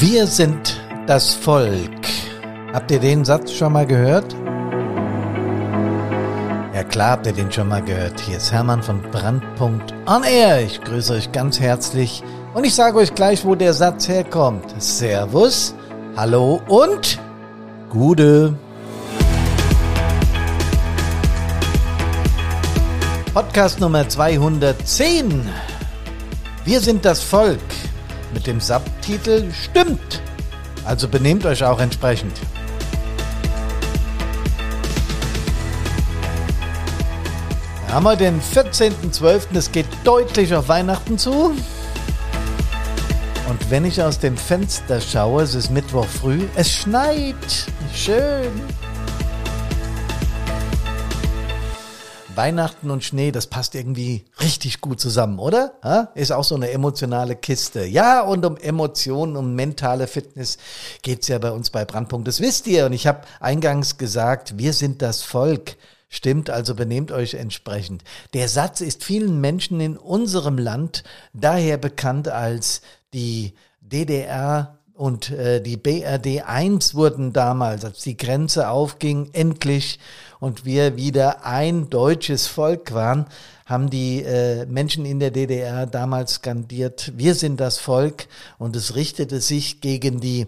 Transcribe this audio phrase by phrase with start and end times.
[0.00, 2.06] Wir sind das Volk.
[2.72, 4.32] Habt ihr den Satz schon mal gehört?
[6.72, 8.20] Ja klar habt ihr den schon mal gehört.
[8.20, 10.60] Hier ist Hermann von Brandpunkt On Air.
[10.60, 12.22] Ich grüße euch ganz herzlich
[12.54, 14.72] und ich sage euch gleich, wo der Satz herkommt.
[14.80, 15.74] Servus,
[16.16, 17.18] hallo und
[17.90, 18.54] Gude.
[23.34, 25.44] Podcast Nummer 210.
[26.64, 27.58] Wir sind das Volk
[28.38, 30.22] mit dem Subtitel Stimmt.
[30.84, 32.38] Also benehmt euch auch entsprechend.
[37.84, 39.56] Wir haben heute den 14.12.
[39.56, 41.52] Es geht deutlich auf Weihnachten zu.
[43.48, 47.34] Und wenn ich aus dem Fenster schaue, es ist Mittwoch früh, es schneit.
[47.92, 48.52] Schön.
[52.38, 55.72] Weihnachten und Schnee, das passt irgendwie richtig gut zusammen, oder?
[56.14, 57.84] Ist auch so eine emotionale Kiste.
[57.84, 60.56] Ja, und um Emotionen, um mentale Fitness
[61.02, 62.28] geht's ja bei uns bei Brandpunkt.
[62.28, 62.86] Das wisst ihr.
[62.86, 65.74] Und ich habe eingangs gesagt, wir sind das Volk.
[66.08, 68.04] Stimmt, also benehmt euch entsprechend.
[68.34, 75.60] Der Satz ist vielen Menschen in unserem Land daher bekannt als die DDR und äh,
[75.60, 80.00] die BRD 1 wurden damals, als die Grenze aufging, endlich
[80.40, 83.26] und wir wieder ein deutsches Volk waren,
[83.66, 88.28] haben die äh, Menschen in der DDR damals skandiert, wir sind das Volk
[88.58, 90.46] und es richtete sich gegen die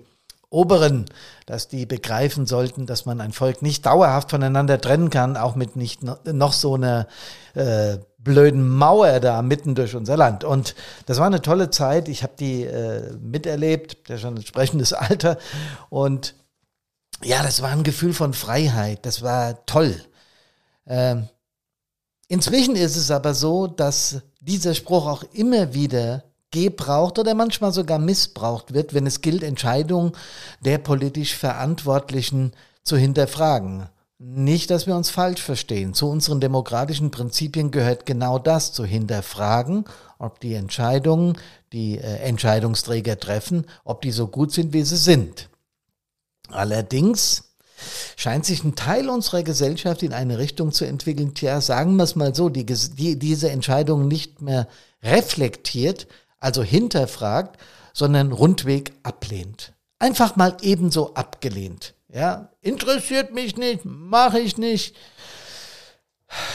[0.51, 1.05] Oberen,
[1.47, 5.77] dass die begreifen sollten, dass man ein Volk nicht dauerhaft voneinander trennen kann, auch mit
[5.77, 7.07] nicht noch so einer
[7.55, 10.43] äh, blöden Mauer da mitten durch unser Land.
[10.43, 10.75] Und
[11.07, 12.09] das war eine tolle Zeit.
[12.09, 15.39] Ich habe die äh, miterlebt, der schon entsprechendes Alter.
[15.89, 16.35] Und
[17.23, 19.05] ja, das war ein Gefühl von Freiheit.
[19.05, 19.95] Das war toll.
[20.87, 21.29] Ähm,
[22.29, 27.99] inzwischen ist es aber so, dass dieser Spruch auch immer wieder gebraucht oder manchmal sogar
[27.99, 30.13] missbraucht wird, wenn es gilt, Entscheidungen
[30.61, 32.53] der politisch Verantwortlichen
[32.83, 33.89] zu hinterfragen.
[34.19, 35.95] Nicht, dass wir uns falsch verstehen.
[35.95, 39.85] Zu unseren demokratischen Prinzipien gehört genau das, zu hinterfragen,
[40.19, 41.39] ob die Entscheidungen,
[41.73, 45.50] die äh, Entscheidungsträger treffen, ob die so gut sind, wie sie sind.
[46.53, 47.45] Allerdings
[48.17, 52.17] scheint sich ein Teil unserer Gesellschaft in eine Richtung zu entwickeln, tja, sagen wir es
[52.17, 54.69] mal so, die, die diese Entscheidungen nicht mehr
[55.03, 56.07] reflektiert,
[56.39, 57.59] also hinterfragt,
[57.93, 59.73] sondern rundweg ablehnt.
[59.99, 61.95] Einfach mal ebenso abgelehnt.
[62.13, 64.97] Ja, interessiert mich nicht, mache ich nicht.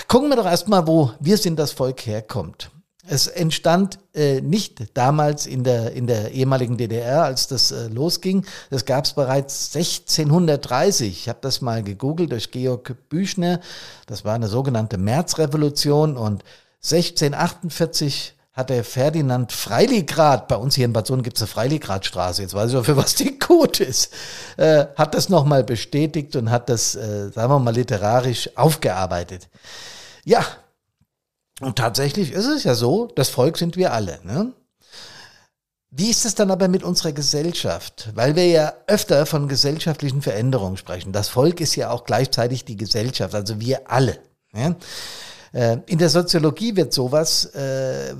[0.07, 2.71] Gucken wir doch erstmal, wo wir sind das Volk herkommt.
[3.07, 8.45] Es entstand äh, nicht damals in der, in der ehemaligen DDR, als das äh, losging.
[8.69, 11.07] Das gab es bereits 1630.
[11.07, 13.59] Ich habe das mal gegoogelt durch Georg Büchner.
[14.07, 16.43] Das war eine sogenannte Märzrevolution und
[16.83, 22.41] 1648 hat der Ferdinand Freiligrad, bei uns hier in Bad Sohn gibt es eine Freiligradstraße,
[22.41, 24.13] jetzt weiß ich auch, für was die gut ist,
[24.55, 29.49] äh, hat das nochmal bestätigt und hat das, äh, sagen wir mal, literarisch aufgearbeitet.
[30.23, 30.45] Ja,
[31.61, 34.19] und tatsächlich ist es ja so, das Volk sind wir alle.
[34.23, 34.53] Ne?
[35.89, 38.09] Wie ist es dann aber mit unserer Gesellschaft?
[38.15, 41.13] Weil wir ja öfter von gesellschaftlichen Veränderungen sprechen.
[41.13, 44.19] Das Volk ist ja auch gleichzeitig die Gesellschaft, also wir alle.
[44.53, 44.75] Ja?
[45.55, 48.13] Äh, in der Soziologie wird sowas, äh,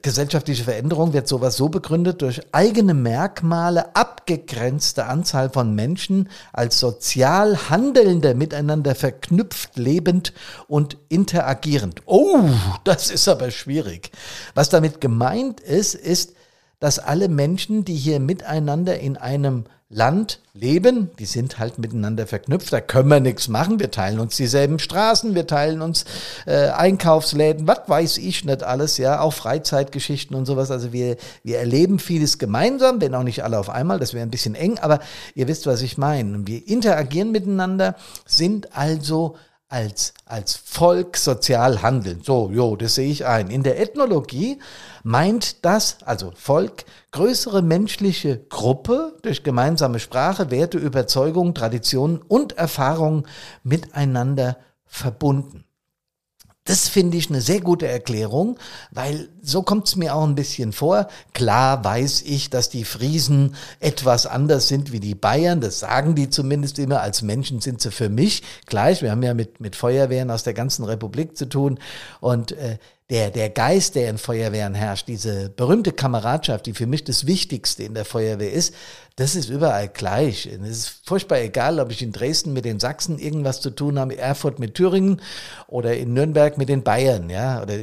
[0.00, 7.68] gesellschaftliche Veränderung wird sowas so begründet durch eigene Merkmale abgegrenzte Anzahl von Menschen als sozial
[7.68, 10.32] handelnder miteinander verknüpft, lebend
[10.66, 12.00] und interagierend.
[12.06, 12.48] Oh,
[12.84, 14.10] das ist aber schwierig.
[14.54, 16.32] Was damit gemeint ist, ist,
[16.80, 22.70] dass alle Menschen, die hier miteinander in einem Land leben, die sind halt miteinander verknüpft,
[22.74, 26.04] da können wir nichts machen, wir teilen uns dieselben Straßen, wir teilen uns
[26.44, 31.58] äh, Einkaufsläden, was weiß ich nicht alles, ja, auch Freizeitgeschichten und sowas, also wir, wir
[31.58, 35.00] erleben vieles gemeinsam, wenn auch nicht alle auf einmal, das wäre ein bisschen eng, aber
[35.34, 36.46] ihr wisst, was ich meine.
[36.46, 37.94] Wir interagieren miteinander,
[38.26, 39.36] sind also
[39.68, 42.22] als, als Volk sozial handeln.
[42.22, 43.50] So, jo, das sehe ich ein.
[43.50, 44.58] In der Ethnologie
[45.02, 53.26] meint das, also Volk, größere menschliche Gruppe durch gemeinsame Sprache, Werte, Überzeugungen, Traditionen und Erfahrungen
[53.62, 54.56] miteinander
[54.86, 55.67] verbunden.
[56.68, 58.58] Das finde ich eine sehr gute Erklärung,
[58.90, 61.08] weil so kommt es mir auch ein bisschen vor.
[61.32, 65.62] Klar weiß ich, dass die Friesen etwas anders sind wie die Bayern.
[65.62, 67.00] Das sagen die zumindest immer.
[67.00, 69.00] Als Menschen sind sie für mich gleich.
[69.00, 71.78] Wir haben ja mit, mit Feuerwehren aus der ganzen Republik zu tun.
[72.20, 72.76] Und äh,
[73.10, 77.84] der, der Geist, der in Feuerwehren herrscht, diese berühmte Kameradschaft, die für mich das Wichtigste
[77.84, 78.74] in der Feuerwehr ist,
[79.16, 80.46] das ist überall gleich.
[80.46, 84.18] Es ist furchtbar egal, ob ich in Dresden mit den Sachsen irgendwas zu tun habe,
[84.18, 85.22] Erfurt mit Thüringen
[85.68, 87.76] oder in Nürnberg mit den Bayern, ja, oder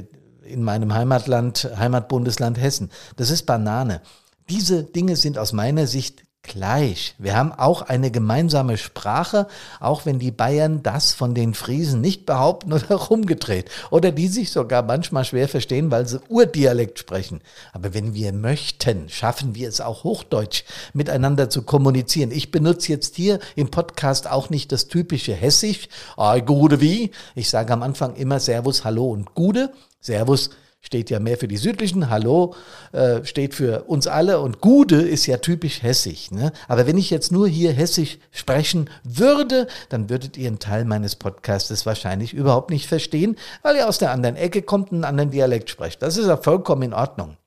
[0.44, 2.92] in meinem Heimatland, Heimatbundesland Hessen.
[3.16, 4.01] Das ist Banane.
[4.48, 7.16] Diese Dinge sind aus meiner Sicht gleich.
[7.18, 9.48] Wir haben auch eine gemeinsame Sprache,
[9.80, 13.70] auch wenn die Bayern das von den Friesen nicht behaupten oder rumgedreht.
[13.92, 17.42] Oder die sich sogar manchmal schwer verstehen, weil sie Urdialekt sprechen.
[17.74, 20.64] Aber wenn wir möchten, schaffen wir es auch Hochdeutsch
[20.94, 22.32] miteinander zu kommunizieren.
[22.32, 25.90] Ich benutze jetzt hier im Podcast auch nicht das typische Hessisch.
[26.18, 27.12] Ah, Gude wie?
[27.36, 29.72] Ich sage am Anfang immer Servus, Hallo und Gude.
[30.00, 30.50] Servus
[30.86, 32.54] steht ja mehr für die südlichen, Hallo
[32.92, 36.30] äh, steht für uns alle und Gude ist ja typisch hessisch.
[36.30, 36.52] Ne?
[36.68, 41.16] Aber wenn ich jetzt nur hier hessisch sprechen würde, dann würdet ihr einen Teil meines
[41.16, 45.32] Podcastes wahrscheinlich überhaupt nicht verstehen, weil ihr aus der anderen Ecke kommt und einen anderen
[45.32, 46.02] Dialekt sprecht.
[46.04, 47.38] Das ist ja vollkommen in Ordnung.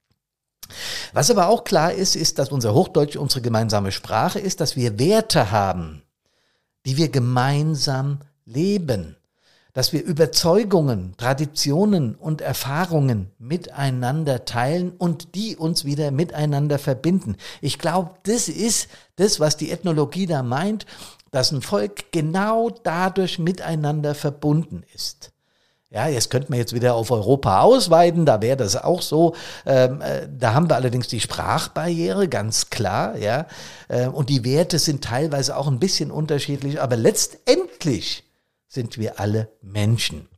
[1.12, 4.99] Was aber auch klar ist, ist, dass unser Hochdeutsch unsere gemeinsame Sprache ist, dass wir
[4.99, 6.02] Werte haben,
[6.85, 9.18] die wir gemeinsam leben
[9.78, 17.36] dass wir Überzeugungen, Traditionen und Erfahrungen miteinander teilen und die uns wieder miteinander verbinden.
[17.60, 20.84] Ich glaube, das ist das, was die Ethnologie da meint,
[21.30, 25.30] dass ein Volk genau dadurch miteinander verbunden ist.
[25.90, 29.36] Ja, jetzt könnte man jetzt wieder auf Europa ausweiten, da wäre das auch so.
[29.64, 33.46] Ähm, äh, da haben wir allerdings die Sprachbarriere, ganz klar, ja.
[33.86, 38.25] Äh, und die Werte sind teilweise auch ein bisschen unterschiedlich, aber letztendlich
[38.69, 40.29] sind wir alle Menschen.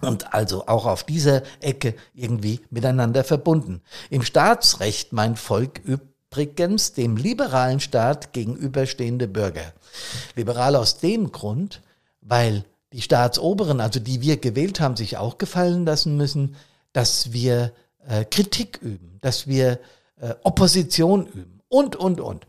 [0.00, 3.82] Und also auch auf dieser Ecke irgendwie miteinander verbunden.
[4.10, 9.72] Im Staatsrecht mein Volk übrigens dem liberalen Staat gegenüberstehende Bürger.
[10.36, 11.82] Liberal aus dem Grund,
[12.20, 16.54] weil die Staatsoberen, also die wir gewählt haben, sich auch gefallen lassen müssen,
[16.92, 17.72] dass wir
[18.06, 19.80] äh, Kritik üben, dass wir
[20.20, 22.46] äh, Opposition üben und, und, und.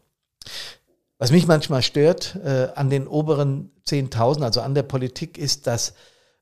[1.20, 5.94] Was mich manchmal stört äh, an den oberen 10.000, also an der Politik, ist, dass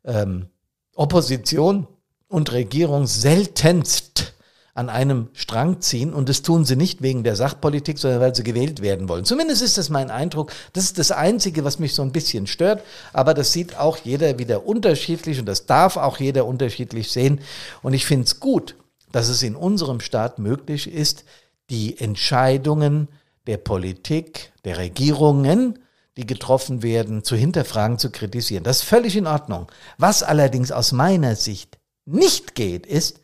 [0.06, 0.48] ähm,
[0.96, 1.88] Opposition
[2.28, 4.34] und Regierung seltenst
[4.76, 8.44] an einem Strang ziehen und das tun sie nicht wegen der Sachpolitik, sondern weil sie
[8.44, 9.26] gewählt werden wollen.
[9.26, 10.52] Zumindest ist das mein Eindruck.
[10.74, 14.38] Das ist das Einzige, was mich so ein bisschen stört, aber das sieht auch jeder
[14.38, 17.42] wieder unterschiedlich und das darf auch jeder unterschiedlich sehen.
[17.82, 18.76] Und ich finde es gut,
[19.12, 21.24] dass es in unserem Staat möglich ist,
[21.72, 23.08] die Entscheidungen
[23.48, 25.80] der Politik, der Regierungen,
[26.18, 28.64] die getroffen werden, zu hinterfragen, zu kritisieren.
[28.64, 29.72] Das ist völlig in Ordnung.
[29.98, 33.22] Was allerdings aus meiner Sicht nicht geht, ist,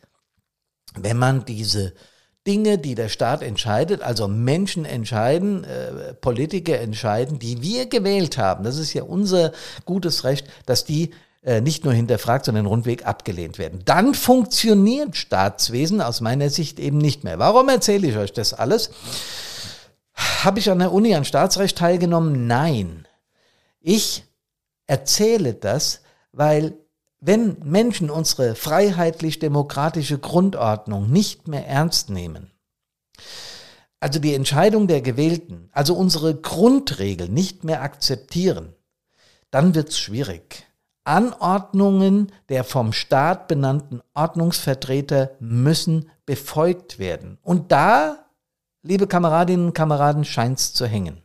[0.94, 1.92] wenn man diese
[2.46, 8.64] Dinge, die der Staat entscheidet, also Menschen entscheiden, äh, Politiker entscheiden, die wir gewählt haben,
[8.64, 9.52] das ist ja unser
[9.86, 11.10] gutes Recht, dass die
[11.42, 13.80] äh, nicht nur hinterfragt, sondern rundweg abgelehnt werden.
[13.84, 17.38] Dann funktioniert Staatswesen aus meiner Sicht eben nicht mehr.
[17.38, 18.90] Warum erzähle ich euch das alles?
[20.14, 22.46] Habe ich an der Uni an Staatsrecht teilgenommen?
[22.46, 23.08] Nein.
[23.80, 24.24] Ich
[24.86, 26.00] erzähle das,
[26.32, 26.74] weil
[27.20, 32.50] wenn Menschen unsere freiheitlich-demokratische Grundordnung nicht mehr ernst nehmen,
[33.98, 38.74] also die Entscheidung der Gewählten, also unsere Grundregeln nicht mehr akzeptieren,
[39.50, 40.66] dann wird es schwierig.
[41.04, 47.38] Anordnungen der vom Staat benannten Ordnungsvertreter müssen befolgt werden.
[47.42, 48.23] Und da
[48.84, 51.24] liebe Kameradinnen und Kameraden, scheint's zu hängen.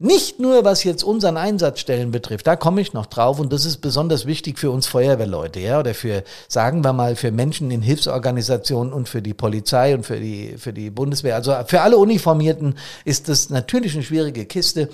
[0.00, 3.78] Nicht nur was jetzt unseren Einsatzstellen betrifft, da komme ich noch drauf und das ist
[3.78, 8.92] besonders wichtig für uns Feuerwehrleute, ja, oder für, sagen wir mal, für Menschen in Hilfsorganisationen
[8.92, 11.36] und für die Polizei und für die, für die Bundeswehr.
[11.36, 14.88] Also für alle Uniformierten ist das natürlich eine schwierige Kiste,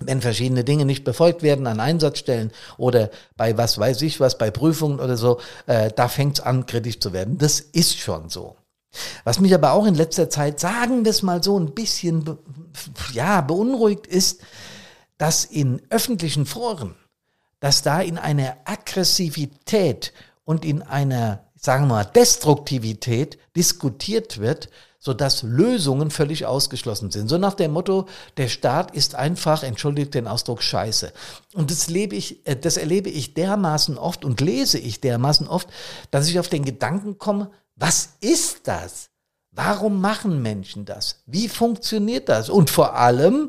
[0.00, 4.50] wenn verschiedene Dinge nicht befolgt werden an Einsatzstellen oder bei was weiß ich was, bei
[4.50, 7.38] Prüfungen oder so, äh, da fängt's an, kritisch zu werden.
[7.38, 8.56] Das ist schon so.
[9.24, 12.38] Was mich aber auch in letzter Zeit, sagen wir es mal so, ein bisschen
[13.12, 14.40] ja, beunruhigt ist,
[15.18, 16.94] dass in öffentlichen Foren,
[17.60, 20.12] dass da in einer Aggressivität
[20.44, 27.28] und in einer, sagen wir mal, Destruktivität diskutiert wird, sodass Lösungen völlig ausgeschlossen sind.
[27.28, 28.06] So nach dem Motto,
[28.36, 31.12] der Staat ist einfach, entschuldigt den Ausdruck, scheiße.
[31.54, 35.68] Und das, lebe ich, äh, das erlebe ich dermaßen oft und lese ich dermaßen oft,
[36.10, 39.08] dass ich auf den Gedanken komme, was ist das?
[39.52, 41.22] Warum machen Menschen das?
[41.26, 42.50] Wie funktioniert das?
[42.50, 43.48] Und vor allem,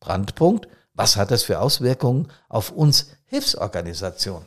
[0.00, 4.46] Brandpunkt, was hat das für Auswirkungen auf uns Hilfsorganisationen?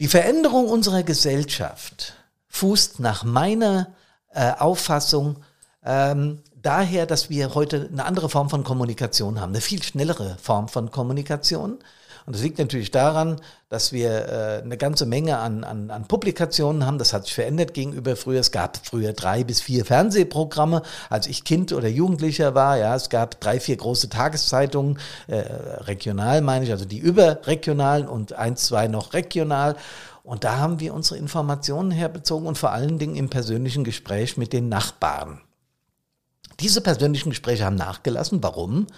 [0.00, 2.14] Die Veränderung unserer Gesellschaft
[2.48, 3.94] fußt nach meiner
[4.30, 5.42] äh, Auffassung
[5.82, 10.68] ähm, daher, dass wir heute eine andere Form von Kommunikation haben, eine viel schnellere Form
[10.68, 11.78] von Kommunikation.
[12.26, 16.84] Und das liegt natürlich daran, dass wir äh, eine ganze Menge an, an, an Publikationen
[16.84, 16.98] haben.
[16.98, 18.40] Das hat sich verändert gegenüber früher.
[18.40, 22.78] Es gab früher drei bis vier Fernsehprogramme, als ich Kind oder Jugendlicher war.
[22.78, 28.32] Ja, es gab drei, vier große Tageszeitungen, äh, regional meine ich, also die überregionalen und
[28.32, 29.76] eins, zwei noch regional.
[30.24, 34.52] Und da haben wir unsere Informationen herbezogen und vor allen Dingen im persönlichen Gespräch mit
[34.52, 35.40] den Nachbarn.
[36.58, 38.42] Diese persönlichen Gespräche haben nachgelassen.
[38.42, 38.88] Warum?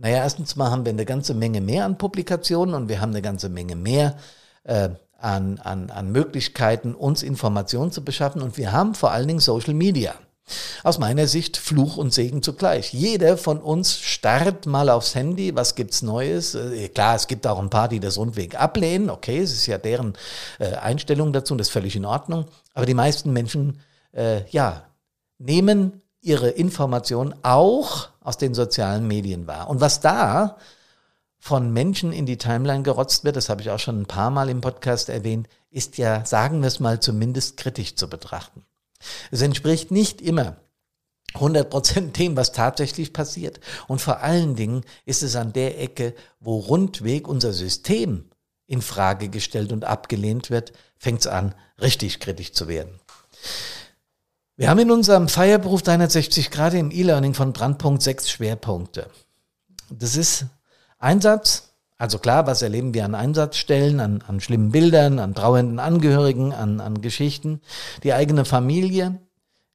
[0.00, 3.20] Naja, erstens mal haben wir eine ganze Menge mehr an Publikationen und wir haben eine
[3.20, 4.16] ganze Menge mehr
[4.64, 4.88] äh,
[5.18, 9.74] an, an, an Möglichkeiten, uns Informationen zu beschaffen und wir haben vor allen Dingen Social
[9.74, 10.14] Media.
[10.82, 12.94] Aus meiner Sicht Fluch und Segen zugleich.
[12.94, 16.54] Jeder von uns starrt mal aufs Handy, was gibt's Neues?
[16.54, 19.10] Äh, klar, es gibt auch ein paar, die das rundweg ablehnen.
[19.10, 20.14] Okay, es ist ja deren
[20.58, 22.46] äh, Einstellung dazu und das ist völlig in Ordnung.
[22.72, 23.80] Aber die meisten Menschen,
[24.12, 24.86] äh, ja,
[25.38, 29.68] nehmen ihre Informationen auch aus den sozialen Medien wahr.
[29.68, 30.56] Und was da
[31.38, 34.50] von Menschen in die Timeline gerotzt wird, das habe ich auch schon ein paar Mal
[34.50, 38.64] im Podcast erwähnt, ist ja, sagen wir es mal, zumindest kritisch zu betrachten.
[39.30, 40.56] Es entspricht nicht immer
[41.34, 43.60] 100% dem, was tatsächlich passiert.
[43.86, 48.30] Und vor allen Dingen ist es an der Ecke, wo rundweg unser System
[48.66, 53.00] in Frage gestellt und abgelehnt wird, fängt es an, richtig kritisch zu werden.
[54.60, 59.06] Wir haben in unserem Feierberuf 360 Grad im E-Learning von Brandpunkt sechs Schwerpunkte.
[59.88, 60.44] Das ist
[60.98, 66.52] Einsatz, also klar, was erleben wir an Einsatzstellen, an, an schlimmen Bildern, an trauernden Angehörigen,
[66.52, 67.62] an, an Geschichten.
[68.02, 69.18] Die eigene Familie,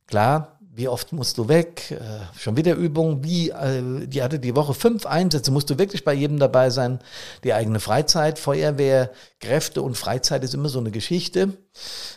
[0.05, 1.91] klar, wie oft musst du weg?
[1.91, 3.23] Äh, schon wieder Übung.
[3.23, 5.51] Wie, äh, die hatte die Woche fünf Einsätze.
[5.51, 6.99] Musst du wirklich bei jedem dabei sein?
[7.45, 11.53] Die eigene Freizeit, Feuerwehr, Kräfte und Freizeit ist immer so eine Geschichte.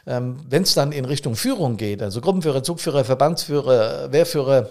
[0.07, 4.71] Ähm, Wenn es dann in Richtung Führung geht, also Gruppenführer, Zugführer, Verbandsführer, Wehrführer,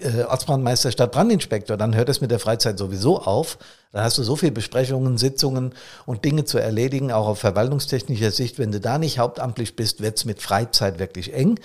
[0.00, 3.58] äh, Ortsbrandmeister, Stadtbrandinspektor, dann hört es mit der Freizeit sowieso auf.
[3.92, 5.74] Dann hast du so viele Besprechungen, Sitzungen
[6.06, 8.58] und Dinge zu erledigen, auch auf verwaltungstechnischer Sicht.
[8.58, 11.58] Wenn du da nicht hauptamtlich bist, wird's mit Freizeit wirklich eng.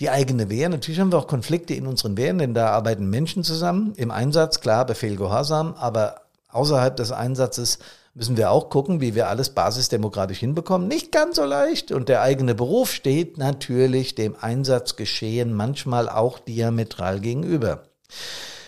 [0.00, 3.44] Die eigene Wehr, natürlich haben wir auch Konflikte in unseren Wehren, denn da arbeiten Menschen
[3.44, 3.92] zusammen.
[3.96, 7.78] Im Einsatz, klar, Befehl Gehorsam, aber außerhalb des Einsatzes
[8.18, 10.88] müssen wir auch gucken, wie wir alles basisdemokratisch hinbekommen.
[10.88, 11.92] Nicht ganz so leicht.
[11.92, 17.84] Und der eigene Beruf steht natürlich dem Einsatzgeschehen manchmal auch diametral gegenüber.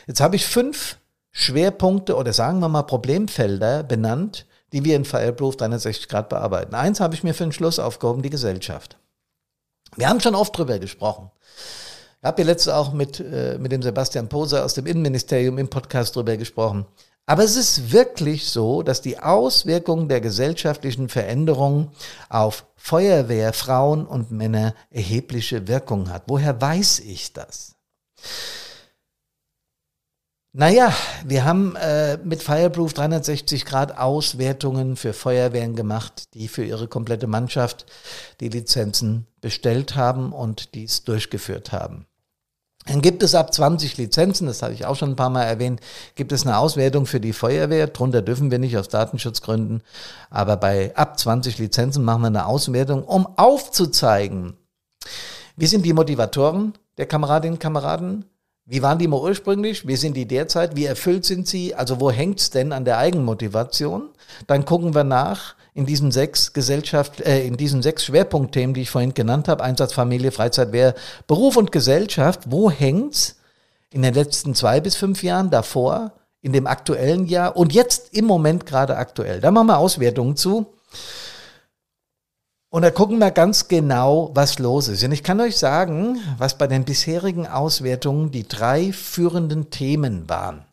[0.07, 0.99] Jetzt habe ich fünf
[1.33, 6.77] Schwerpunkte oder sagen wir mal Problemfelder benannt, die wir in Fireproof 360 Grad bearbeiten.
[6.77, 8.99] Eins habe ich mir für den Schluss aufgehoben, die Gesellschaft.
[9.97, 11.29] Wir haben schon oft drüber gesprochen.
[12.21, 15.69] Ich habe ja letztes auch mit, äh, mit dem Sebastian Poser aus dem Innenministerium im
[15.69, 16.87] Podcast drüber gesprochen.
[17.27, 21.93] Aber es ist wirklich so, dass die Auswirkungen der gesellschaftlichen Veränderungen
[22.29, 26.25] auf Feuerwehr, Frauen und Männer erhebliche Wirkung hat.
[26.27, 27.77] Woher weiß ich das?
[30.53, 30.93] Naja,
[31.25, 37.29] wir haben äh, mit Fireproof 360 Grad Auswertungen für Feuerwehren gemacht, die für ihre komplette
[37.29, 37.87] Mannschaft
[38.41, 42.07] die Lizenzen bestellt haben und dies durchgeführt haben.
[42.91, 45.81] Dann gibt es ab 20 Lizenzen, das hatte ich auch schon ein paar Mal erwähnt,
[46.17, 47.87] gibt es eine Auswertung für die Feuerwehr.
[47.87, 49.85] Drunter dürfen wir nicht aus Datenschutzgründen.
[50.29, 54.57] Aber bei ab 20 Lizenzen machen wir eine Auswertung, um aufzuzeigen,
[55.57, 58.25] wie sind die Motivatoren der Kameradinnen und Kameraden?
[58.71, 59.89] Wie waren die mal ursprünglich?
[59.89, 60.77] Wie sind die derzeit?
[60.77, 61.75] Wie erfüllt sind sie?
[61.75, 64.11] Also wo hängt's denn an der Eigenmotivation?
[64.47, 68.91] Dann gucken wir nach, in diesen sechs Gesellschaft, äh, in diesen sechs Schwerpunktthemen, die ich
[68.91, 70.95] vorhin genannt habe, Einsatz, Familie, Freizeit, Wehr,
[71.27, 73.41] Beruf und Gesellschaft, wo hängt's
[73.91, 78.27] in den letzten zwei bis fünf Jahren davor, in dem aktuellen Jahr und jetzt im
[78.27, 79.41] Moment gerade aktuell?
[79.41, 80.67] Da machen wir Auswertungen zu.
[82.71, 85.03] Und da gucken wir ganz genau, was los ist.
[85.03, 90.65] Und ich kann euch sagen, was bei den bisherigen Auswertungen die drei führenden Themen waren.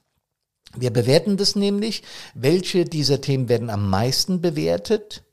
[0.76, 2.04] Wir bewerten das nämlich,
[2.36, 5.24] welche dieser Themen werden am meisten bewertet,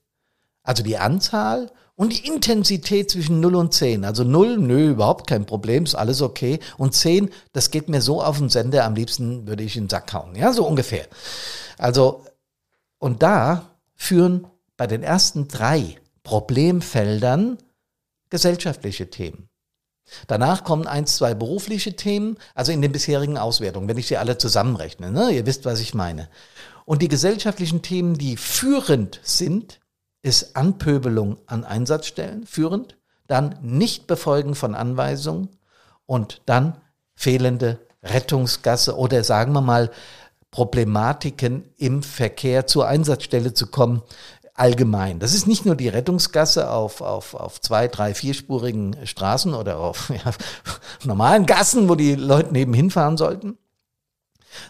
[0.62, 4.06] also die Anzahl und die Intensität zwischen 0 und 10.
[4.06, 6.60] Also 0, nö, überhaupt kein Problem, ist alles okay.
[6.78, 9.90] Und 10, das geht mir so auf den Sender, am liebsten würde ich in den
[9.90, 10.34] Sack hauen.
[10.34, 11.06] Ja, so ungefähr.
[11.76, 12.24] Also,
[12.98, 14.46] und da führen
[14.78, 17.58] bei den ersten drei Problemfeldern
[18.30, 19.48] gesellschaftliche Themen.
[20.26, 24.36] Danach kommen eins, zwei berufliche Themen, also in den bisherigen Auswertungen, wenn ich sie alle
[24.36, 25.10] zusammenrechne.
[25.10, 25.30] Ne?
[25.30, 26.28] Ihr wisst, was ich meine.
[26.84, 29.80] Und die gesellschaftlichen Themen, die führend sind,
[30.22, 35.48] ist Anpöbelung an Einsatzstellen, führend, dann Nichtbefolgen von Anweisungen
[36.06, 36.80] und dann
[37.14, 39.90] fehlende Rettungsgasse oder sagen wir mal
[40.50, 44.02] Problematiken im Verkehr zur Einsatzstelle zu kommen,
[44.54, 45.18] allgemein.
[45.18, 50.08] Das ist nicht nur die Rettungsgasse auf, auf, auf zwei, drei, vierspurigen Straßen oder auf
[50.10, 50.32] ja,
[51.04, 53.58] normalen Gassen, wo die Leute nebenhin fahren sollten,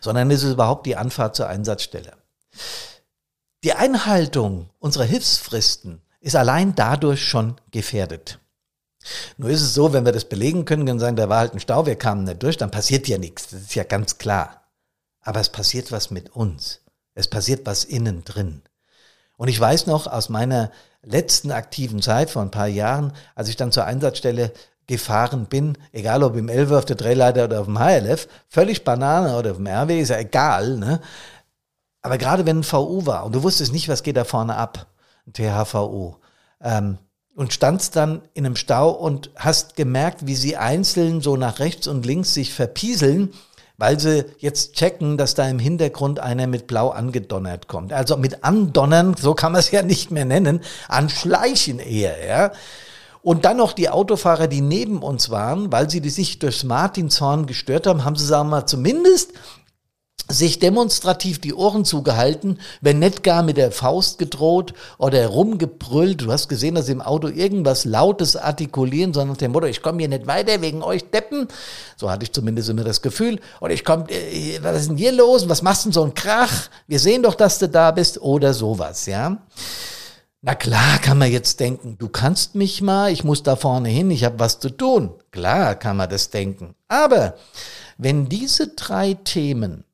[0.00, 2.14] sondern es ist überhaupt die Anfahrt zur Einsatzstelle.
[3.62, 8.38] Die Einhaltung unserer Hilfsfristen ist allein dadurch schon gefährdet.
[9.36, 11.60] Nur ist es so, wenn wir das belegen können, können sagen, da war halt ein
[11.60, 13.48] Stau, wir kamen nicht durch, dann passiert ja nichts.
[13.48, 14.62] Das ist ja ganz klar.
[15.20, 16.80] Aber es passiert was mit uns.
[17.14, 18.62] Es passiert was innen drin.
[19.36, 20.70] Und ich weiß noch aus meiner
[21.02, 24.52] letzten aktiven Zeit vor ein paar Jahren, als ich dann zur Einsatzstelle
[24.86, 29.36] gefahren bin, egal ob im 11 auf der Drehleiter oder auf dem HLF, völlig Banane
[29.36, 31.00] oder auf dem RW, ist ja egal, ne?
[32.02, 34.86] Aber gerade wenn ein VU war und du wusstest nicht, was geht da vorne ab,
[35.26, 36.16] ein THVU,
[36.60, 36.98] ähm,
[37.34, 41.88] und standst dann in einem Stau und hast gemerkt, wie sie einzeln so nach rechts
[41.88, 43.32] und links sich verpieseln,
[43.76, 47.92] weil sie jetzt checken, dass da im Hintergrund einer mit Blau angedonnert kommt.
[47.92, 52.52] Also mit andonnern, so kann man es ja nicht mehr nennen, anschleichen eher, ja.
[53.22, 57.46] Und dann noch die Autofahrer, die neben uns waren, weil sie die sich durchs Martinshorn
[57.46, 59.32] gestört haben, haben sie, sagen wir mal, zumindest
[60.28, 66.22] sich demonstrativ die Ohren zugehalten, wenn nicht gar mit der Faust gedroht oder rumgebrüllt.
[66.22, 69.98] Du hast gesehen, dass sie im Auto irgendwas Lautes artikulieren, sondern dem Motto, ich komme
[69.98, 71.48] hier nicht weiter wegen euch Deppen.
[71.96, 73.38] So hatte ich zumindest immer das Gefühl.
[73.60, 75.48] Und ich komme, äh, was ist denn hier los?
[75.48, 76.68] Was machst denn so ein Krach?
[76.86, 79.36] Wir sehen doch, dass du da bist oder sowas, ja.
[80.40, 84.10] Na klar kann man jetzt denken, du kannst mich mal, ich muss da vorne hin,
[84.10, 85.14] ich habe was zu tun.
[85.30, 86.74] Klar kann man das denken.
[86.88, 87.34] Aber
[87.96, 89.84] wenn diese drei Themen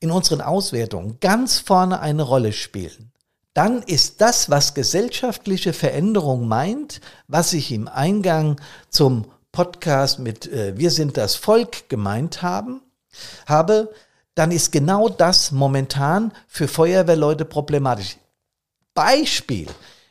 [0.00, 3.12] in unseren Auswertungen ganz vorne eine Rolle spielen,
[3.54, 10.76] dann ist das, was gesellschaftliche Veränderung meint, was ich im Eingang zum Podcast mit äh,
[10.78, 12.80] Wir sind das Volk gemeint haben,
[13.46, 13.92] habe,
[14.34, 18.16] dann ist genau das momentan für Feuerwehrleute problematisch.
[18.94, 19.68] Beispiel.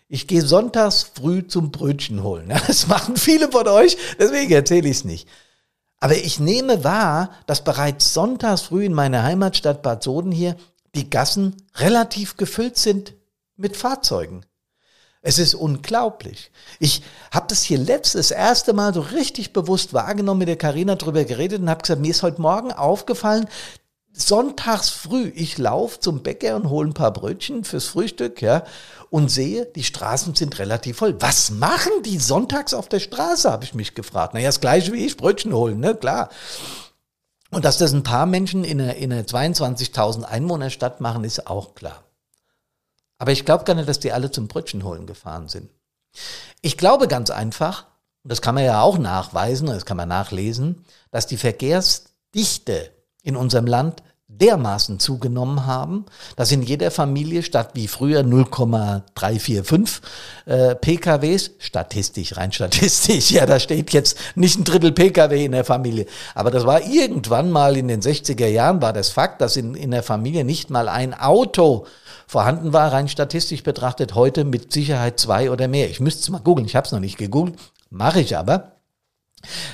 [0.08, 2.54] Ich gehe sonntags früh zum Brötchen holen.
[2.68, 5.28] Das machen viele von euch, deswegen erzähle ich es nicht.
[6.02, 10.58] Aber ich nehme wahr, dass bereits sonntags früh in meiner Heimatstadt Bad Soden hier
[10.96, 13.14] die Gassen relativ gefüllt sind
[13.56, 14.44] mit Fahrzeugen.
[15.22, 16.52] Es ist unglaublich.
[16.80, 21.24] Ich habe das hier letztes erste Mal so richtig bewusst wahrgenommen, mit der Karina drüber
[21.24, 23.48] geredet und habe gesagt, mir ist heute Morgen aufgefallen,
[24.14, 28.64] sonntags früh, ich laufe zum Bäcker und hole ein paar Brötchen fürs Frühstück, ja,
[29.10, 31.22] und sehe, die Straßen sind relativ voll.
[31.22, 34.34] Was machen die sonntags auf der Straße, habe ich mich gefragt.
[34.34, 36.30] Naja, das gleiche wie ich, Brötchen holen, ne, klar.
[37.52, 41.76] Und dass das ein paar Menschen in einer, in einer 22.000 Einwohnerstadt machen, ist auch
[41.76, 42.04] klar.
[43.18, 45.70] Aber ich glaube gar nicht, dass die alle zum Brötchen holen gefahren sind.
[46.62, 47.86] Ich glaube ganz einfach,
[48.24, 52.92] und das kann man ja auch nachweisen, das kann man nachlesen, dass die Verkehrsdichte
[53.24, 54.04] in unserem Land
[54.42, 56.06] dermaßen zugenommen haben,
[56.36, 60.02] dass in jeder Familie statt wie früher 0,345
[60.46, 65.66] äh, PKWs, statistisch, rein statistisch, ja, da steht jetzt nicht ein Drittel PKW in der
[65.66, 69.76] Familie, aber das war irgendwann mal in den 60er Jahren war das Fakt, dass in,
[69.76, 71.86] in der Familie nicht mal ein Auto
[72.26, 75.90] vorhanden war, rein statistisch betrachtet, heute mit Sicherheit zwei oder mehr.
[75.90, 78.78] Ich müsste es mal googeln, ich habe es noch nicht gegoogelt, mache ich aber,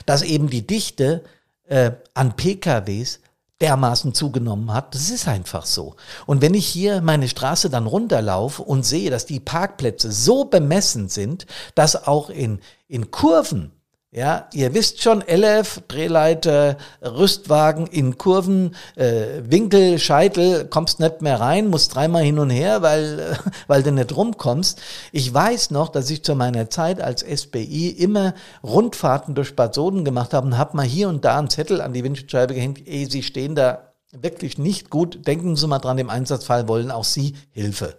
[0.08, 1.24] dass eben die Dichte
[1.66, 3.20] äh, an PKWs
[3.62, 4.94] dermaßen zugenommen hat.
[4.94, 5.96] Das ist einfach so.
[6.26, 11.10] Und wenn ich hier meine Straße dann runterlaufe und sehe, dass die Parkplätze so bemessen
[11.10, 13.72] sind, dass auch in, in Kurven
[14.18, 21.40] ja, ihr wisst schon, LF, Drehleiter, Rüstwagen in Kurven, äh, Winkel, Scheitel, kommst nicht mehr
[21.40, 23.36] rein, musst dreimal hin und her, weil, äh,
[23.68, 24.82] weil du nicht rumkommst.
[25.12, 30.04] Ich weiß noch, dass ich zu meiner Zeit als SBI immer Rundfahrten durch Bad Soden
[30.04, 33.06] gemacht habe und habe mal hier und da einen Zettel an die Windschutzscheibe gehängt, ey,
[33.06, 35.28] Sie stehen da wirklich nicht gut.
[35.28, 37.96] Denken Sie mal dran, im Einsatzfall wollen auch Sie Hilfe.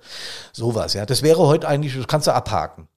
[0.53, 1.07] Sowas, ja.
[1.07, 2.89] Das wäre heute eigentlich, das kannst du abhaken.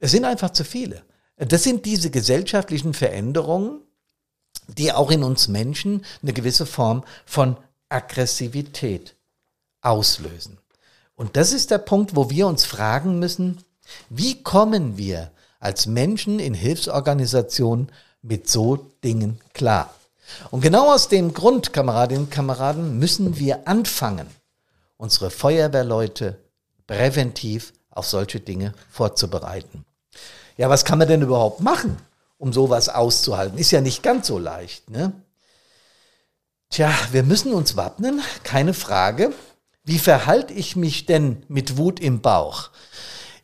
[0.00, 1.07] Es sind einfach zu viele.
[1.38, 3.80] Das sind diese gesellschaftlichen Veränderungen,
[4.66, 7.56] die auch in uns Menschen eine gewisse Form von
[7.88, 9.14] Aggressivität
[9.80, 10.58] auslösen.
[11.14, 13.64] Und das ist der Punkt, wo wir uns fragen müssen,
[14.10, 17.90] wie kommen wir als Menschen in Hilfsorganisationen
[18.22, 19.94] mit so Dingen klar?
[20.50, 24.26] Und genau aus dem Grund, Kameradinnen und Kameraden, müssen wir anfangen,
[24.96, 26.38] unsere Feuerwehrleute
[26.86, 29.84] präventiv auf solche Dinge vorzubereiten.
[30.58, 31.96] Ja, was kann man denn überhaupt machen,
[32.36, 33.58] um sowas auszuhalten?
[33.58, 34.90] Ist ja nicht ganz so leicht.
[34.90, 35.12] Ne?
[36.68, 39.32] Tja, wir müssen uns wappnen, keine Frage.
[39.84, 42.70] Wie verhalte ich mich denn mit Wut im Bauch?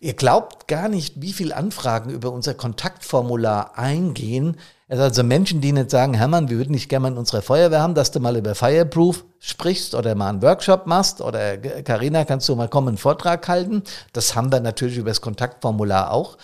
[0.00, 4.58] Ihr glaubt gar nicht, wie viele Anfragen über unser Kontaktformular eingehen.
[4.88, 7.94] Also Menschen, die nicht sagen, Hermann, wir würden nicht gerne mal in unserer Feuerwehr haben,
[7.94, 12.56] dass du mal über Fireproof sprichst oder mal einen Workshop machst oder Karina, kannst du
[12.56, 13.84] mal kommen, einen Vortrag halten.
[14.12, 16.36] Das haben wir natürlich über das Kontaktformular auch.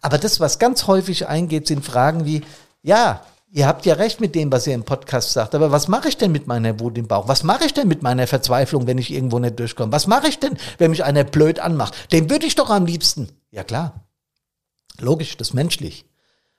[0.00, 2.42] Aber das, was ganz häufig eingeht, sind Fragen wie,
[2.82, 6.08] ja, ihr habt ja recht mit dem, was ihr im Podcast sagt, aber was mache
[6.08, 7.28] ich denn mit meiner Wut im Bauch?
[7.28, 9.92] Was mache ich denn mit meiner Verzweiflung, wenn ich irgendwo nicht durchkomme?
[9.92, 12.12] Was mache ich denn, wenn mich einer blöd anmacht?
[12.12, 13.28] Den würde ich doch am liebsten.
[13.50, 14.04] Ja klar.
[15.00, 16.04] Logisch, das ist menschlich.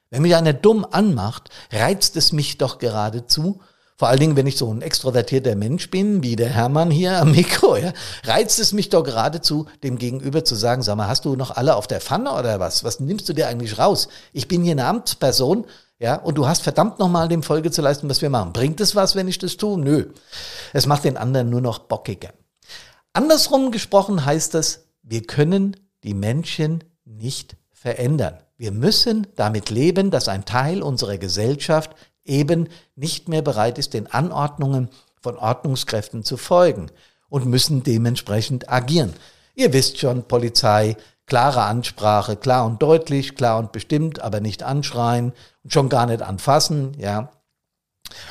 [0.09, 3.61] Wenn mich einer dumm anmacht, reizt es mich doch geradezu,
[3.99, 7.31] Vor allen Dingen, wenn ich so ein extrovertierter Mensch bin, wie der Hermann hier am
[7.31, 7.91] Mikro, ja,
[8.23, 11.75] reizt es mich doch geradezu, dem Gegenüber zu sagen, sag mal, hast du noch alle
[11.75, 12.85] auf der Pfanne oder was?
[12.85, 14.07] Was nimmst du dir eigentlich raus?
[14.31, 15.65] Ich bin hier eine Amtsperson,
[15.99, 18.53] ja, und du hast verdammt nochmal dem Folge zu leisten, was wir machen.
[18.53, 19.77] Bringt es was, wenn ich das tue?
[19.77, 20.13] Nö.
[20.71, 22.29] Es macht den anderen nur noch bockiger.
[23.11, 28.37] Andersrum gesprochen heißt das, wir können die Menschen nicht verändern.
[28.55, 31.95] Wir müssen damit leben, dass ein Teil unserer Gesellschaft
[32.29, 34.89] eben nicht mehr bereit ist, den Anordnungen
[35.21, 36.91] von Ordnungskräften zu folgen
[37.27, 39.13] und müssen dementsprechend agieren.
[39.55, 45.33] Ihr wisst schon, Polizei, klare Ansprache, klar und deutlich, klar und bestimmt, aber nicht anschreien
[45.63, 47.31] und schon gar nicht anfassen, ja.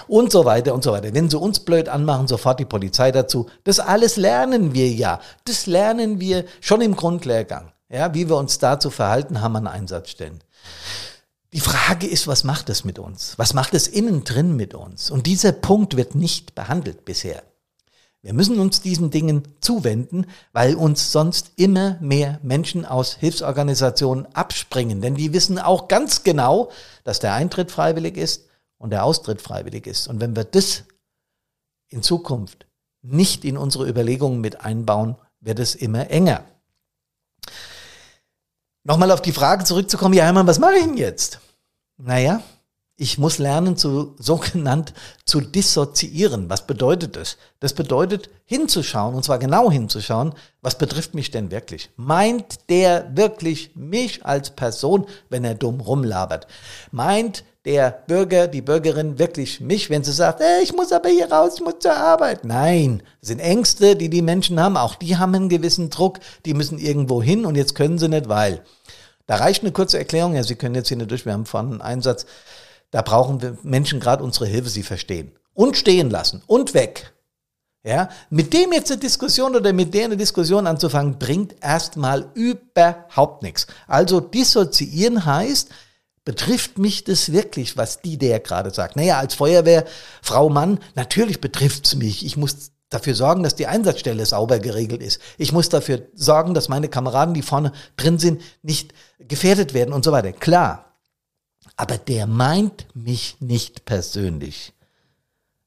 [0.09, 1.15] Und so weiter und so weiter.
[1.15, 3.49] Wenn sie uns blöd anmachen, sofort die Polizei dazu.
[3.63, 5.21] Das alles lernen wir ja.
[5.45, 7.73] Das lernen wir schon im Grundlehrgang.
[7.89, 10.41] Ja, wie wir uns da zu verhalten haben an Einsatzstellen.
[11.53, 13.39] Die Frage ist, was macht es mit uns?
[13.39, 15.11] Was macht es innen drin mit uns?
[15.11, 17.43] Und dieser Punkt wird nicht behandelt bisher.
[18.21, 25.01] Wir müssen uns diesen Dingen zuwenden, weil uns sonst immer mehr Menschen aus Hilfsorganisationen abspringen.
[25.01, 26.71] Denn die wissen auch ganz genau,
[27.05, 30.09] dass der Eintritt freiwillig ist und der Austritt freiwillig ist.
[30.09, 30.85] Und wenn wir das
[31.89, 32.67] in Zukunft
[33.01, 36.45] nicht in unsere Überlegungen mit einbauen, wird es immer enger.
[38.85, 41.41] Nochmal auf die Frage zurückzukommen, ja Hermann, was mache ich denn jetzt?
[41.97, 42.43] Naja,
[42.97, 44.93] ich muss lernen, zu sogenannt
[45.25, 46.51] zu dissoziieren.
[46.51, 47.37] Was bedeutet das?
[47.61, 51.91] Das bedeutet hinzuschauen, und zwar genau hinzuschauen, was betrifft mich denn wirklich?
[51.97, 56.47] Meint der wirklich mich als Person, wenn er dumm rumlabert?
[56.91, 61.31] Meint der Bürger, die Bürgerin wirklich mich, wenn sie sagt, hey, ich muss aber hier
[61.31, 62.43] raus, ich muss zur Arbeit.
[62.43, 64.79] Nein, das sind Ängste, die die Menschen haben.
[64.79, 66.19] Auch die haben einen gewissen Druck.
[66.47, 68.63] Die müssen irgendwo hin und jetzt können sie nicht, weil.
[69.27, 70.35] Da reicht eine kurze Erklärung.
[70.35, 71.27] Ja, Sie können jetzt hier nicht durch.
[71.27, 72.25] Wir haben vorhin einen Einsatz.
[72.91, 75.33] Da brauchen wir Menschen gerade unsere Hilfe, sie verstehen.
[75.53, 77.13] Und stehen lassen und weg.
[77.85, 83.43] Ja, mit dem jetzt eine Diskussion oder mit der eine Diskussion anzufangen, bringt erstmal überhaupt
[83.43, 83.67] nichts.
[83.87, 85.69] Also dissoziieren heißt,
[86.29, 88.97] Betrifft mich das wirklich, was die der gerade sagt?
[88.97, 92.23] Naja, als Feuerwehrfrau Mann, natürlich betrifft's mich.
[92.23, 95.23] Ich muss dafür sorgen, dass die Einsatzstelle sauber geregelt ist.
[95.39, 100.05] Ich muss dafür sorgen, dass meine Kameraden, die vorne drin sind, nicht gefährdet werden und
[100.05, 100.33] so weiter.
[100.33, 100.93] Klar.
[101.77, 104.75] Aber der meint mich nicht persönlich.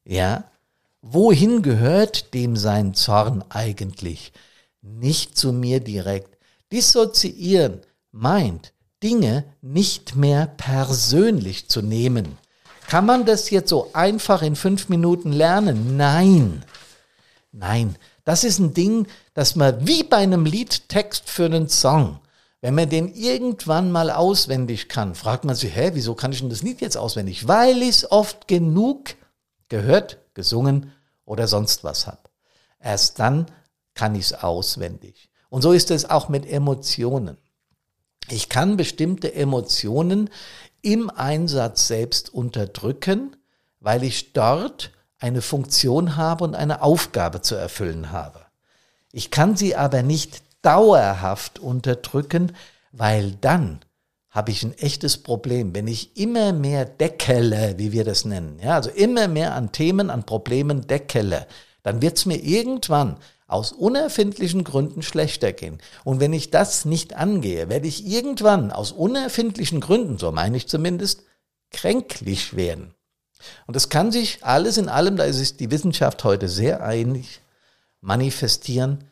[0.04, 0.44] Ja?
[1.00, 4.32] Wohin gehört dem sein Zorn eigentlich?
[4.80, 6.38] Nicht zu mir direkt.
[6.70, 7.80] Dissoziieren
[8.12, 12.38] meint, Dinge nicht mehr persönlich zu nehmen.
[12.88, 15.96] Kann man das jetzt so einfach in fünf Minuten lernen?
[15.96, 16.64] Nein.
[17.52, 17.96] Nein.
[18.24, 22.20] Das ist ein Ding, das man wie bei einem Liedtext für einen Song,
[22.60, 26.50] wenn man den irgendwann mal auswendig kann, fragt man sich, hä, wieso kann ich denn
[26.50, 27.48] das Lied jetzt auswendig?
[27.48, 29.16] Weil ich es oft genug
[29.68, 30.92] gehört, gesungen
[31.24, 32.20] oder sonst was habe.
[32.78, 33.46] Erst dann
[33.94, 35.28] kann ich es auswendig.
[35.50, 37.36] Und so ist es auch mit Emotionen.
[38.28, 40.30] Ich kann bestimmte Emotionen
[40.80, 43.36] im Einsatz selbst unterdrücken,
[43.80, 48.40] weil ich dort eine Funktion habe und eine Aufgabe zu erfüllen habe.
[49.12, 52.52] Ich kann sie aber nicht dauerhaft unterdrücken,
[52.92, 53.80] weil dann
[54.30, 55.74] habe ich ein echtes Problem.
[55.74, 60.10] Wenn ich immer mehr deckele, wie wir das nennen, ja, also immer mehr an Themen,
[60.10, 61.46] an Problemen deckele,
[61.82, 65.78] dann wird es mir irgendwann aus unerfindlichen Gründen schlechter gehen.
[66.04, 70.68] Und wenn ich das nicht angehe, werde ich irgendwann aus unerfindlichen Gründen, so meine ich
[70.68, 71.24] zumindest,
[71.70, 72.94] kränklich werden.
[73.66, 77.40] Und das kann sich alles in allem, da ist die Wissenschaft heute sehr einig,
[78.00, 79.04] manifestieren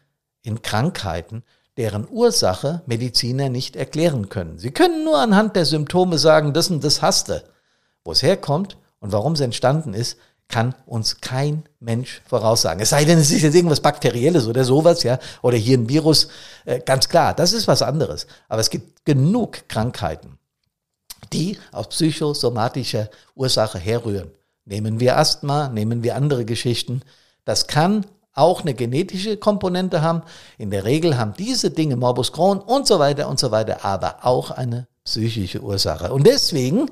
[0.43, 1.43] in Krankheiten,
[1.77, 4.59] deren Ursache Mediziner nicht erklären können.
[4.59, 7.45] Sie können nur anhand der Symptome sagen, das und das hasste.
[8.05, 10.19] Wo es herkommt und warum es entstanden ist,
[10.51, 12.83] kann uns kein Mensch voraussagen.
[12.83, 16.29] Es sei denn, es ist jetzt irgendwas Bakterielles oder sowas, ja, oder hier ein Virus,
[16.67, 18.27] äh, ganz klar, das ist was anderes.
[18.49, 20.39] Aber es gibt genug Krankheiten,
[21.33, 24.31] die aus psychosomatischer Ursache herrühren.
[24.65, 27.03] Nehmen wir Asthma, nehmen wir andere Geschichten.
[27.45, 30.23] Das kann auch eine genetische Komponente haben.
[30.59, 34.25] In der Regel haben diese Dinge Morbus Crohn und so weiter und so weiter, aber
[34.25, 36.13] auch eine psychische Ursache.
[36.13, 36.91] Und deswegen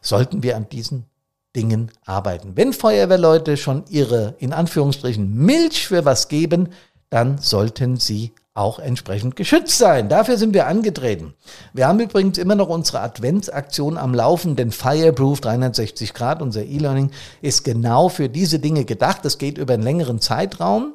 [0.00, 1.06] sollten wir an diesen
[1.54, 2.52] Dingen arbeiten.
[2.54, 6.70] Wenn Feuerwehrleute schon ihre, in Anführungsstrichen, Milch für was geben,
[7.10, 10.08] dann sollten sie auch entsprechend geschützt sein.
[10.08, 11.34] Dafür sind wir angetreten.
[11.72, 17.10] Wir haben übrigens immer noch unsere Adventsaktion am Laufen, denn Fireproof 360 Grad, unser E-Learning,
[17.42, 19.24] ist genau für diese Dinge gedacht.
[19.24, 20.94] Das geht über einen längeren Zeitraum.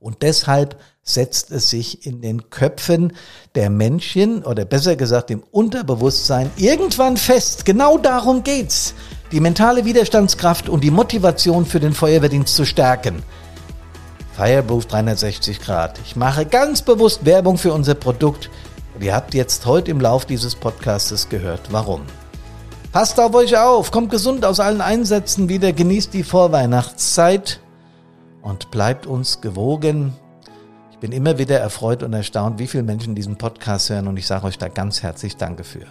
[0.00, 3.12] Und deshalb setzt es sich in den Köpfen
[3.54, 7.64] der Menschen oder besser gesagt im Unterbewusstsein irgendwann fest.
[7.64, 8.94] Genau darum geht's
[9.32, 13.22] die mentale Widerstandskraft und die Motivation für den Feuerwehrdienst zu stärken.
[14.32, 16.00] Fireproof 360 Grad.
[16.04, 18.50] Ich mache ganz bewusst Werbung für unser Produkt
[18.94, 22.02] und ihr habt jetzt heute im Lauf dieses Podcastes gehört, warum.
[22.90, 27.60] Passt auf euch auf, kommt gesund aus allen Einsätzen wieder, genießt die Vorweihnachtszeit
[28.42, 30.14] und bleibt uns gewogen.
[30.90, 34.26] Ich bin immer wieder erfreut und erstaunt, wie viele Menschen diesen Podcast hören und ich
[34.26, 35.86] sage euch da ganz herzlich Danke für.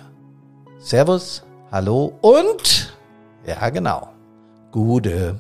[0.79, 2.98] Servus, hallo und
[3.45, 4.09] ja genau,
[4.71, 5.39] Gude.